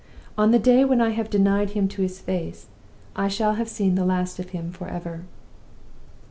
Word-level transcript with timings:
On 0.35 0.49
the 0.49 0.57
day 0.57 0.83
when 0.83 0.99
I 0.99 1.11
have 1.11 1.29
denied 1.29 1.73
him 1.77 1.87
to 1.89 2.01
his 2.01 2.19
face, 2.19 2.65
I 3.15 3.27
shall 3.27 3.53
have 3.53 3.69
seen 3.69 3.93
the 3.93 4.03
last 4.03 4.39
of 4.39 4.49
him 4.49 4.71
forever. 4.71 5.25